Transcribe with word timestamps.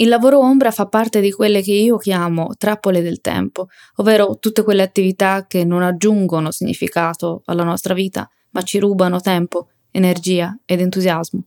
Il 0.00 0.08
lavoro 0.08 0.38
ombra 0.38 0.70
fa 0.70 0.86
parte 0.86 1.20
di 1.20 1.30
quelle 1.30 1.60
che 1.60 1.74
io 1.74 1.98
chiamo 1.98 2.54
trappole 2.56 3.02
del 3.02 3.20
tempo, 3.20 3.68
ovvero 3.96 4.38
tutte 4.38 4.62
quelle 4.62 4.80
attività 4.80 5.44
che 5.46 5.62
non 5.62 5.82
aggiungono 5.82 6.50
significato 6.50 7.42
alla 7.44 7.64
nostra 7.64 7.92
vita, 7.92 8.26
ma 8.52 8.62
ci 8.62 8.78
rubano 8.78 9.20
tempo, 9.20 9.68
energia 9.90 10.58
ed 10.64 10.80
entusiasmo. 10.80 11.44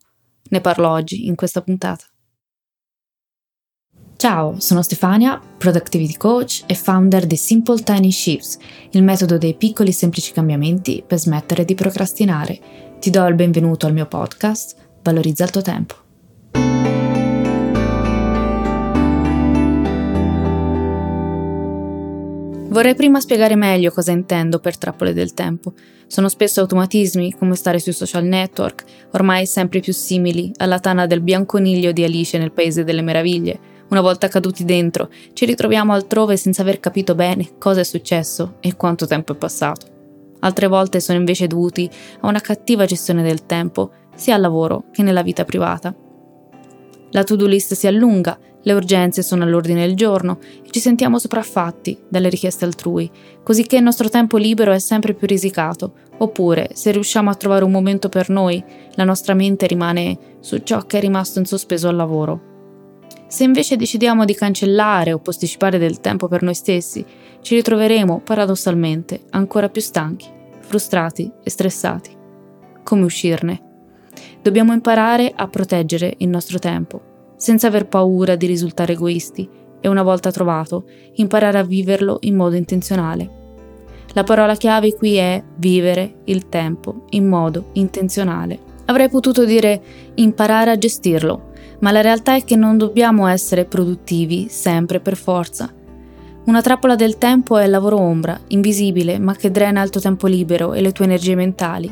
Ne 0.49 0.61
parlo 0.61 0.87
oggi 0.87 1.25
in 1.25 1.33
questa 1.33 1.61
puntata. 1.61 2.05
Ciao, 4.17 4.59
sono 4.59 4.83
Stefania, 4.83 5.41
Productivity 5.57 6.15
Coach 6.15 6.63
e 6.67 6.75
founder 6.75 7.25
di 7.25 7.35
Simple 7.35 7.81
Tiny 7.81 8.11
Shifts, 8.11 8.59
il 8.91 9.01
metodo 9.01 9.39
dei 9.39 9.55
piccoli 9.55 9.91
semplici 9.91 10.31
cambiamenti 10.31 11.03
per 11.05 11.17
smettere 11.17 11.65
di 11.65 11.73
procrastinare. 11.73 12.59
Ti 12.99 13.09
do 13.09 13.25
il 13.25 13.33
benvenuto 13.33 13.87
al 13.87 13.93
mio 13.93 14.05
podcast, 14.05 14.75
Valorizza 15.01 15.43
il 15.43 15.49
tuo 15.49 15.61
tempo. 15.61 16.02
Vorrei 22.73 22.95
prima 22.95 23.19
spiegare 23.19 23.55
meglio 23.55 23.91
cosa 23.91 24.11
intendo 24.13 24.57
per 24.57 24.79
trappole 24.79 25.13
del 25.13 25.35
tempo. 25.35 25.73
Sono 26.07 26.27
spesso 26.27 26.59
automatismi, 26.59 27.35
come 27.37 27.53
stare 27.53 27.77
sui 27.77 27.93
social 27.93 28.23
network, 28.23 28.83
ormai 29.11 29.45
sempre 29.45 29.79
più 29.79 29.93
simili 29.93 30.51
alla 30.57 30.79
tana 30.79 31.05
del 31.05 31.21
bianconiglio 31.21 31.91
di 31.91 32.03
Alice 32.03 32.35
nel 32.39 32.51
Paese 32.51 32.83
delle 32.83 33.03
Meraviglie. 33.03 33.59
Una 33.89 34.01
volta 34.01 34.27
caduti 34.27 34.65
dentro, 34.65 35.11
ci 35.33 35.45
ritroviamo 35.45 35.93
altrove 35.93 36.35
senza 36.35 36.63
aver 36.63 36.79
capito 36.79 37.13
bene 37.13 37.59
cosa 37.59 37.81
è 37.81 37.83
successo 37.83 38.55
e 38.59 38.75
quanto 38.75 39.05
tempo 39.05 39.33
è 39.33 39.35
passato. 39.35 39.85
Altre 40.39 40.65
volte 40.65 40.99
sono 40.99 41.19
invece 41.19 41.45
dovuti 41.45 41.87
a 42.21 42.27
una 42.27 42.41
cattiva 42.41 42.85
gestione 42.85 43.21
del 43.21 43.45
tempo, 43.45 43.91
sia 44.15 44.33
al 44.33 44.41
lavoro 44.41 44.85
che 44.91 45.03
nella 45.03 45.21
vita 45.21 45.45
privata. 45.45 45.95
La 47.11 47.23
to-do 47.23 47.45
list 47.45 47.75
si 47.75 47.85
allunga 47.85 48.35
le 48.63 48.73
urgenze 48.73 49.21
sono 49.21 49.43
all'ordine 49.43 49.85
del 49.85 49.95
giorno 49.95 50.39
e 50.41 50.69
ci 50.69 50.79
sentiamo 50.79 51.19
sopraffatti 51.19 51.97
dalle 52.07 52.29
richieste 52.29 52.65
altrui, 52.65 53.09
così 53.43 53.65
che 53.65 53.77
il 53.77 53.83
nostro 53.83 54.09
tempo 54.09 54.37
libero 54.37 54.71
è 54.71 54.79
sempre 54.79 55.13
più 55.13 55.27
risicato. 55.27 55.95
Oppure, 56.17 56.69
se 56.73 56.91
riusciamo 56.91 57.29
a 57.29 57.35
trovare 57.35 57.65
un 57.65 57.71
momento 57.71 58.07
per 58.07 58.29
noi, 58.29 58.63
la 58.95 59.03
nostra 59.03 59.33
mente 59.33 59.67
rimane 59.67 60.17
su 60.39 60.59
ciò 60.59 60.85
che 60.85 60.97
è 60.97 61.01
rimasto 61.01 61.39
in 61.39 61.45
sospeso 61.45 61.89
al 61.89 61.95
lavoro. 61.95 62.51
Se 63.27 63.43
invece 63.43 63.75
decidiamo 63.75 64.25
di 64.25 64.35
cancellare 64.35 65.11
o 65.11 65.19
posticipare 65.19 65.77
del 65.77 65.99
tempo 65.99 66.27
per 66.27 66.43
noi 66.43 66.53
stessi, 66.53 67.03
ci 67.41 67.55
ritroveremo, 67.55 68.21
paradossalmente, 68.23 69.23
ancora 69.31 69.69
più 69.69 69.81
stanchi, 69.81 70.27
frustrati 70.59 71.29
e 71.43 71.49
stressati. 71.49 72.15
Come 72.83 73.03
uscirne? 73.03 73.61
Dobbiamo 74.41 74.71
imparare 74.71 75.33
a 75.35 75.47
proteggere 75.47 76.13
il 76.19 76.29
nostro 76.29 76.59
tempo 76.59 77.11
senza 77.43 77.67
aver 77.67 77.87
paura 77.87 78.37
di 78.37 78.45
risultare 78.45 78.93
egoisti 78.93 79.49
e 79.81 79.89
una 79.89 80.01
volta 80.01 80.31
trovato, 80.31 80.85
imparare 81.15 81.57
a 81.57 81.63
viverlo 81.63 82.19
in 82.21 82.37
modo 82.37 82.55
intenzionale. 82.55 83.29
La 84.13 84.23
parola 84.23 84.55
chiave 84.55 84.93
qui 84.93 85.15
è 85.15 85.43
vivere 85.57 86.19
il 86.23 86.47
tempo 86.47 87.03
in 87.09 87.27
modo 87.27 87.71
intenzionale. 87.73 88.57
Avrei 88.85 89.09
potuto 89.09 89.43
dire 89.43 89.81
imparare 90.13 90.71
a 90.71 90.77
gestirlo, 90.77 91.51
ma 91.79 91.91
la 91.91 91.99
realtà 91.99 92.35
è 92.35 92.45
che 92.45 92.55
non 92.55 92.77
dobbiamo 92.77 93.27
essere 93.27 93.65
produttivi 93.65 94.47
sempre 94.47 95.01
per 95.01 95.17
forza. 95.17 95.69
Una 96.45 96.61
trappola 96.61 96.95
del 96.95 97.17
tempo 97.17 97.57
è 97.57 97.65
il 97.65 97.71
lavoro 97.71 97.99
ombra, 97.99 98.39
invisibile, 98.47 99.19
ma 99.19 99.35
che 99.35 99.51
drena 99.51 99.83
il 99.83 99.89
tuo 99.89 99.99
tempo 99.99 100.27
libero 100.27 100.73
e 100.73 100.79
le 100.79 100.93
tue 100.93 101.03
energie 101.03 101.35
mentali. 101.35 101.91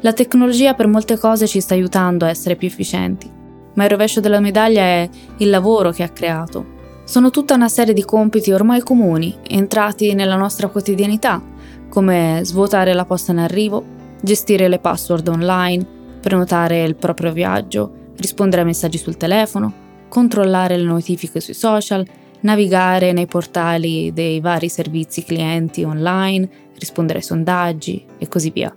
La 0.00 0.12
tecnologia 0.12 0.74
per 0.74 0.88
molte 0.88 1.16
cose 1.16 1.46
ci 1.46 1.62
sta 1.62 1.72
aiutando 1.72 2.26
a 2.26 2.28
essere 2.28 2.56
più 2.56 2.68
efficienti, 2.68 3.42
ma 3.74 3.84
il 3.84 3.90
rovescio 3.90 4.20
della 4.20 4.40
medaglia 4.40 4.82
è 4.82 5.08
il 5.38 5.50
lavoro 5.50 5.90
che 5.90 6.02
ha 6.02 6.08
creato. 6.08 6.72
Sono 7.04 7.30
tutta 7.30 7.54
una 7.54 7.68
serie 7.68 7.92
di 7.92 8.04
compiti 8.04 8.50
ormai 8.50 8.80
comuni, 8.80 9.36
entrati 9.46 10.14
nella 10.14 10.36
nostra 10.36 10.68
quotidianità, 10.68 11.42
come 11.88 12.40
svuotare 12.42 12.94
la 12.94 13.04
posta 13.04 13.32
in 13.32 13.38
arrivo, 13.38 13.84
gestire 14.22 14.68
le 14.68 14.78
password 14.78 15.28
online, 15.28 15.86
prenotare 16.20 16.82
il 16.82 16.96
proprio 16.96 17.32
viaggio, 17.32 18.12
rispondere 18.16 18.62
a 18.62 18.64
messaggi 18.64 18.96
sul 18.96 19.16
telefono, 19.16 19.72
controllare 20.08 20.76
le 20.76 20.84
notifiche 20.84 21.40
sui 21.40 21.54
social, 21.54 22.06
navigare 22.40 23.12
nei 23.12 23.26
portali 23.26 24.12
dei 24.12 24.40
vari 24.40 24.68
servizi 24.68 25.24
clienti 25.24 25.82
online, 25.82 26.48
rispondere 26.78 27.18
ai 27.18 27.24
sondaggi 27.24 28.04
e 28.18 28.28
così 28.28 28.50
via. 28.50 28.74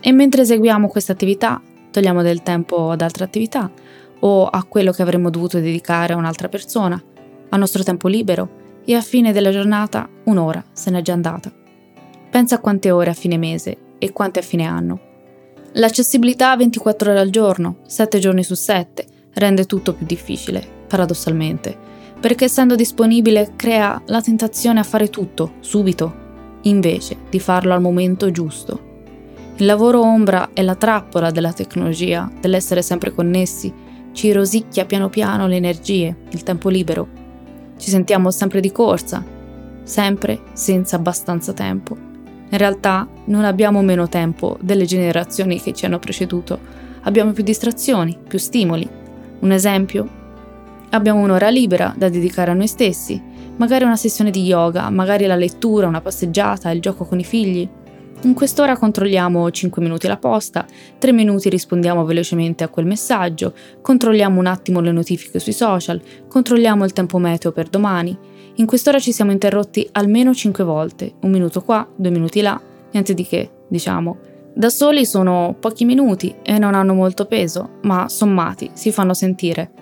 E 0.00 0.12
mentre 0.12 0.42
eseguiamo 0.42 0.88
queste 0.88 1.12
attività, 1.12 1.60
togliamo 1.90 2.22
del 2.22 2.42
tempo 2.42 2.90
ad 2.90 3.00
altre 3.00 3.24
attività 3.24 3.70
o 4.24 4.46
a 4.46 4.64
quello 4.64 4.92
che 4.92 5.02
avremmo 5.02 5.30
dovuto 5.30 5.58
dedicare 5.58 6.12
a 6.12 6.16
un'altra 6.16 6.48
persona, 6.48 7.02
al 7.48 7.58
nostro 7.58 7.82
tempo 7.82 8.08
libero 8.08 8.80
e 8.84 8.94
a 8.94 9.00
fine 9.00 9.32
della 9.32 9.50
giornata 9.50 10.08
un'ora 10.24 10.64
se 10.72 10.90
n'è 10.90 11.02
già 11.02 11.12
andata. 11.12 11.52
Pensa 12.30 12.56
a 12.56 12.60
quante 12.60 12.90
ore 12.90 13.10
a 13.10 13.14
fine 13.14 13.36
mese 13.36 13.76
e 13.98 14.12
quante 14.12 14.40
a 14.40 14.42
fine 14.42 14.64
anno. 14.64 15.00
L'accessibilità 15.72 16.56
24 16.56 17.10
ore 17.10 17.20
al 17.20 17.30
giorno, 17.30 17.78
7 17.86 18.18
giorni 18.18 18.42
su 18.42 18.54
7, 18.54 19.06
rende 19.34 19.66
tutto 19.66 19.94
più 19.94 20.06
difficile, 20.06 20.66
paradossalmente, 20.86 21.76
perché 22.20 22.44
essendo 22.44 22.74
disponibile 22.74 23.52
crea 23.56 24.00
la 24.06 24.20
tentazione 24.20 24.80
a 24.80 24.84
fare 24.84 25.08
tutto, 25.08 25.54
subito, 25.60 26.20
invece 26.62 27.16
di 27.28 27.40
farlo 27.40 27.72
al 27.72 27.80
momento 27.80 28.30
giusto. 28.30 28.90
Il 29.56 29.66
lavoro 29.66 30.00
ombra 30.00 30.50
è 30.52 30.62
la 30.62 30.74
trappola 30.74 31.30
della 31.30 31.52
tecnologia, 31.52 32.30
dell'essere 32.40 32.82
sempre 32.82 33.12
connessi, 33.12 33.72
ci 34.12 34.32
rosicchia 34.32 34.84
piano 34.84 35.08
piano 35.08 35.46
le 35.46 35.56
energie, 35.56 36.14
il 36.30 36.42
tempo 36.42 36.68
libero. 36.68 37.08
Ci 37.76 37.90
sentiamo 37.90 38.30
sempre 38.30 38.60
di 38.60 38.70
corsa, 38.70 39.24
sempre 39.82 40.40
senza 40.52 40.96
abbastanza 40.96 41.52
tempo. 41.52 41.96
In 42.50 42.58
realtà 42.58 43.08
non 43.26 43.44
abbiamo 43.44 43.82
meno 43.82 44.08
tempo 44.08 44.58
delle 44.60 44.84
generazioni 44.84 45.60
che 45.60 45.72
ci 45.72 45.86
hanno 45.86 45.98
preceduto, 45.98 46.58
abbiamo 47.02 47.32
più 47.32 47.42
distrazioni, 47.42 48.18
più 48.28 48.38
stimoli. 48.38 48.88
Un 49.40 49.50
esempio? 49.50 50.20
Abbiamo 50.90 51.20
un'ora 51.20 51.48
libera 51.48 51.94
da 51.96 52.10
dedicare 52.10 52.50
a 52.50 52.54
noi 52.54 52.66
stessi, 52.66 53.20
magari 53.56 53.84
una 53.84 53.96
sessione 53.96 54.30
di 54.30 54.44
yoga, 54.44 54.90
magari 54.90 55.24
la 55.26 55.36
lettura, 55.36 55.86
una 55.86 56.02
passeggiata, 56.02 56.70
il 56.70 56.80
gioco 56.80 57.06
con 57.06 57.18
i 57.18 57.24
figli. 57.24 57.68
In 58.24 58.34
quest'ora 58.34 58.76
controlliamo 58.76 59.50
5 59.50 59.82
minuti 59.82 60.06
la 60.06 60.16
posta, 60.16 60.64
3 60.98 61.10
minuti 61.10 61.48
rispondiamo 61.48 62.04
velocemente 62.04 62.62
a 62.62 62.68
quel 62.68 62.86
messaggio, 62.86 63.52
controlliamo 63.80 64.38
un 64.38 64.46
attimo 64.46 64.78
le 64.78 64.92
notifiche 64.92 65.40
sui 65.40 65.52
social, 65.52 66.00
controlliamo 66.28 66.84
il 66.84 66.92
tempo 66.92 67.18
meteo 67.18 67.50
per 67.50 67.68
domani. 67.68 68.16
In 68.56 68.66
quest'ora 68.66 69.00
ci 69.00 69.10
siamo 69.10 69.32
interrotti 69.32 69.88
almeno 69.90 70.32
5 70.32 70.62
volte, 70.62 71.14
un 71.22 71.32
minuto 71.32 71.62
qua, 71.62 71.84
due 71.96 72.10
minuti 72.10 72.40
là, 72.42 72.60
niente 72.92 73.12
di 73.12 73.26
che, 73.26 73.50
diciamo. 73.66 74.18
Da 74.54 74.68
soli 74.68 75.04
sono 75.04 75.56
pochi 75.58 75.84
minuti 75.84 76.32
e 76.42 76.58
non 76.58 76.74
hanno 76.74 76.94
molto 76.94 77.26
peso, 77.26 77.78
ma 77.82 78.08
sommati 78.08 78.70
si 78.72 78.92
fanno 78.92 79.14
sentire. 79.14 79.72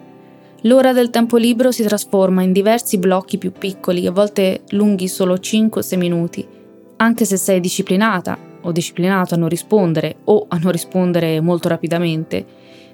L'ora 0.63 0.95
del 0.95 1.11
tempo 1.11 1.37
libero 1.37 1.73
si 1.73 1.83
trasforma 1.83 2.41
in 2.41 2.53
diversi 2.53 2.97
blocchi 2.97 3.37
più 3.37 3.53
piccoli, 3.53 4.07
a 4.07 4.13
volte 4.13 4.63
lunghi 4.71 5.09
solo 5.09 5.35
5-6 5.35 5.99
minuti 5.99 6.59
anche 7.01 7.25
se 7.25 7.37
sei 7.37 7.61
disciplinata 7.61 8.37
o 8.63 8.73
disciplinato 8.73 9.35
a 9.35 9.39
non 9.39 9.49
rispondere 9.49 10.17
o 10.25 10.45
a 10.49 10.59
non 10.59 10.71
rispondere 10.71 11.41
molto 11.41 11.69
rapidamente, 11.69 12.45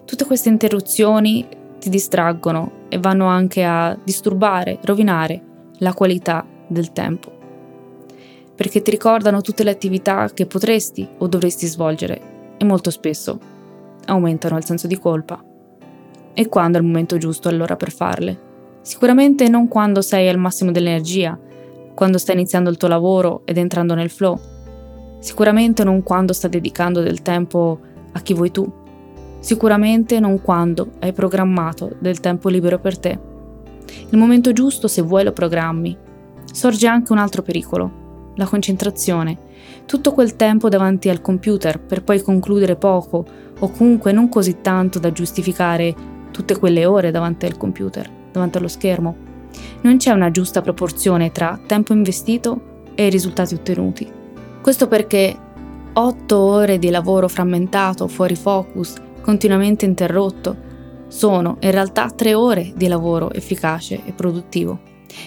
tutte 0.04 0.24
queste 0.24 0.48
interruzioni 0.48 1.46
ti 1.78 1.90
distraggono 1.90 2.84
e 2.88 2.98
vanno 2.98 3.26
anche 3.26 3.64
a 3.64 3.98
disturbare, 4.02 4.78
rovinare 4.82 5.42
la 5.78 5.92
qualità 5.92 6.44
del 6.68 6.92
tempo. 6.92 7.32
Perché 8.54 8.80
ti 8.80 8.90
ricordano 8.90 9.40
tutte 9.40 9.64
le 9.64 9.70
attività 9.70 10.30
che 10.32 10.46
potresti 10.46 11.06
o 11.18 11.26
dovresti 11.26 11.66
svolgere 11.66 12.54
e 12.56 12.64
molto 12.64 12.90
spesso 12.90 13.38
aumentano 14.06 14.56
il 14.56 14.64
senso 14.64 14.86
di 14.86 14.98
colpa. 14.98 15.42
E 16.32 16.48
quando 16.48 16.78
è 16.78 16.80
il 16.80 16.86
momento 16.86 17.18
giusto 17.18 17.48
allora 17.48 17.74
per 17.74 17.90
farle? 17.90 18.44
Sicuramente 18.82 19.48
non 19.48 19.66
quando 19.66 20.00
sei 20.00 20.28
al 20.28 20.38
massimo 20.38 20.70
dell'energia, 20.70 21.36
quando 21.96 22.18
stai 22.18 22.34
iniziando 22.34 22.68
il 22.68 22.76
tuo 22.76 22.88
lavoro 22.88 23.40
ed 23.46 23.56
entrando 23.56 23.94
nel 23.94 24.10
flow. 24.10 24.38
Sicuramente 25.18 25.82
non 25.82 26.02
quando 26.02 26.34
stai 26.34 26.50
dedicando 26.50 27.00
del 27.00 27.22
tempo 27.22 27.80
a 28.12 28.20
chi 28.20 28.34
vuoi 28.34 28.50
tu. 28.50 28.70
Sicuramente 29.40 30.20
non 30.20 30.42
quando 30.42 30.90
hai 31.00 31.14
programmato 31.14 31.96
del 31.98 32.20
tempo 32.20 32.50
libero 32.50 32.78
per 32.78 32.98
te. 32.98 33.18
Il 34.10 34.18
momento 34.18 34.52
giusto, 34.52 34.88
se 34.88 35.00
vuoi, 35.00 35.24
lo 35.24 35.32
programmi. 35.32 35.96
Sorge 36.52 36.86
anche 36.86 37.12
un 37.12 37.18
altro 37.18 37.40
pericolo, 37.40 38.32
la 38.34 38.44
concentrazione. 38.44 39.38
Tutto 39.86 40.12
quel 40.12 40.36
tempo 40.36 40.68
davanti 40.68 41.08
al 41.08 41.22
computer 41.22 41.80
per 41.80 42.04
poi 42.04 42.20
concludere 42.20 42.76
poco 42.76 43.24
o 43.58 43.70
comunque 43.70 44.12
non 44.12 44.28
così 44.28 44.60
tanto 44.60 44.98
da 44.98 45.12
giustificare 45.12 45.94
tutte 46.30 46.58
quelle 46.58 46.84
ore 46.84 47.10
davanti 47.10 47.46
al 47.46 47.56
computer, 47.56 48.10
davanti 48.32 48.58
allo 48.58 48.68
schermo. 48.68 49.25
Non 49.82 49.96
c'è 49.96 50.10
una 50.10 50.30
giusta 50.30 50.62
proporzione 50.62 51.32
tra 51.32 51.58
tempo 51.66 51.92
investito 51.92 52.90
e 52.94 53.06
i 53.06 53.10
risultati 53.10 53.54
ottenuti. 53.54 54.10
Questo 54.60 54.88
perché 54.88 55.36
otto 55.92 56.38
ore 56.38 56.78
di 56.78 56.90
lavoro 56.90 57.28
frammentato, 57.28 58.08
fuori 58.08 58.34
focus, 58.34 58.94
continuamente 59.20 59.84
interrotto, 59.84 60.64
sono 61.08 61.56
in 61.60 61.70
realtà 61.70 62.10
tre 62.10 62.34
ore 62.34 62.72
di 62.74 62.88
lavoro 62.88 63.32
efficace 63.32 64.02
e 64.04 64.12
produttivo. 64.12 64.80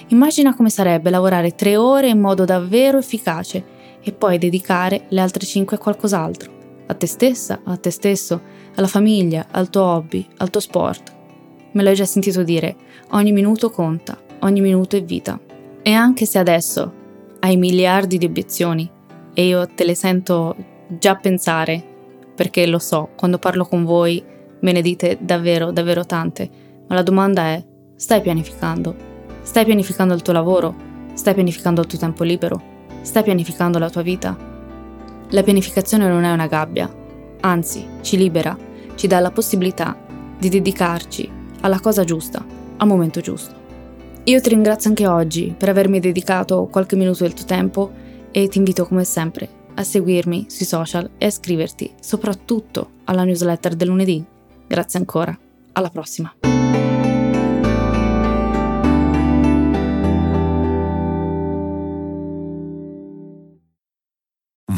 Immagina 0.08 0.56
come 0.56 0.70
sarebbe 0.70 1.10
lavorare 1.10 1.56
tre 1.56 1.78
ore 1.78 2.10
in 2.10 2.20
modo 2.20 2.46
davvero 2.46 2.98
efficace 2.98 3.64
e 4.02 4.12
poi 4.12 4.38
dedicare 4.38 5.06
le 5.10 5.22
altre 5.22 5.46
cinque 5.46 5.78
a 5.78 5.80
qualcos'altro, 5.80 6.52
a 6.88 6.94
te 6.94 7.08
stessa, 7.08 7.62
a 7.64 7.78
te 7.78 7.90
stesso, 7.90 8.42
alla 8.76 8.88
famiglia, 8.88 9.48
al 9.52 9.70
tuo 9.70 9.84
hobby, 9.84 10.26
al 10.38 10.50
tuo 10.50 10.62
sport. 10.62 11.18
Me 11.72 11.84
l'hai 11.84 11.96
già 11.96 12.06
sentito 12.06 12.44
dire, 12.44 12.76
ogni 13.12 13.32
minuto 13.32 13.70
conta, 13.70 14.18
ogni 14.40 14.60
minuto 14.60 14.96
è 14.96 15.04
vita. 15.04 15.40
E 15.82 15.92
anche 15.94 16.26
se 16.26 16.40
adesso 16.40 16.94
hai 17.42 17.58
miliardi 17.58 18.18
di 18.18 18.26
obiezioni 18.26 18.90
e 19.34 19.46
io 19.46 19.68
te 19.68 19.86
le 19.86 19.96
sento 19.96 20.56
già 20.88 21.16
pensare, 21.16 21.84
perché 22.36 22.66
lo 22.66 22.80
so, 22.80 23.10
quando 23.16 23.38
parlo 23.38 23.66
con 23.66 23.84
voi 23.84 24.24
me 24.62 24.72
ne 24.72 24.82
dite 24.82 25.18
davvero, 25.22 25.72
davvero 25.72 26.06
tante, 26.06 26.50
ma 26.88 26.96
la 26.96 27.04
domanda 27.04 27.44
è, 27.44 27.64
stai 27.96 28.22
pianificando? 28.22 28.96
Stai 29.42 29.66
pianificando 29.66 30.14
il 30.14 30.22
tuo 30.22 30.34
lavoro? 30.34 30.76
Stai 31.14 31.34
pianificando 31.36 31.82
il 31.82 31.88
tuo 31.88 32.00
tempo 32.00 32.24
libero? 32.24 32.62
Stai 33.02 33.24
pianificando 33.24 33.78
la 33.78 33.90
tua 33.90 34.02
vita? 34.02 34.36
La 35.30 35.44
pianificazione 35.44 36.08
non 36.08 36.24
è 36.24 36.32
una 36.32 36.48
gabbia, 36.48 36.92
anzi 37.42 37.86
ci 38.02 38.18
libera, 38.18 38.58
ci 38.96 39.06
dà 39.06 39.20
la 39.20 39.32
possibilità 39.32 39.96
di 40.38 40.50
dedicarci 40.50 41.38
alla 41.62 41.80
cosa 41.80 42.04
giusta, 42.04 42.44
al 42.78 42.88
momento 42.88 43.22
giusto. 43.22 43.56
Io 44.26 44.42
ti 44.42 44.50
ringrazio 44.50 44.90
anche 44.90 45.08
oggi 45.08 45.56
per 45.58 45.70
avermi 45.70 46.00
dedicato 46.00 46.68
qualche 46.72 46.96
minuto 46.96 47.24
del 47.24 47.34
tuo 47.34 47.46
tempo 47.46 47.92
e 48.32 48.48
ti 48.48 48.58
invito 48.58 48.86
come 48.86 49.04
sempre 49.04 49.58
a 49.76 49.84
seguirmi 49.84 50.46
sui 50.50 50.66
social 50.66 51.10
e 51.18 51.26
a 51.26 51.30
iscriverti 51.30 51.94
soprattutto 52.00 52.92
alla 53.06 53.24
newsletter 53.24 53.76
del 53.76 53.88
lunedì. 53.88 54.24
Grazie 54.68 55.00
ancora, 55.00 55.38
alla 55.74 55.90
prossima! 55.90 56.59